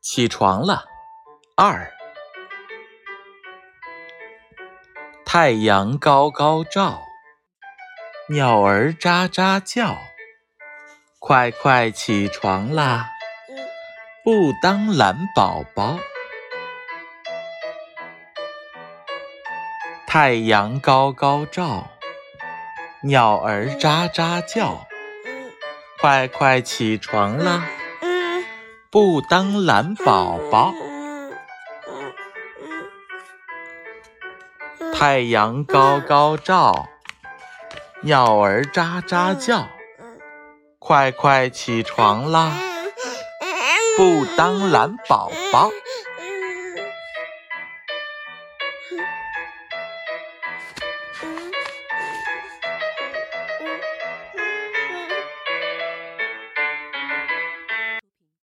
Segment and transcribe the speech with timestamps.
[0.00, 0.84] 起床了。
[1.56, 1.92] 二，
[5.26, 7.02] 太阳高高照，
[8.30, 9.98] 鸟儿喳喳叫，
[11.18, 13.10] 快快起床啦，
[14.24, 15.98] 不当懒宝宝。
[20.06, 21.90] 太阳高高照，
[23.02, 24.86] 鸟儿喳喳叫，
[26.00, 27.68] 快快起床啦，
[28.92, 30.74] 不当懒宝宝。
[34.92, 36.88] 太阳高高照，
[38.02, 39.68] 鸟儿喳喳叫，
[40.80, 42.52] 快快起床啦，
[43.96, 45.70] 不当懒宝宝。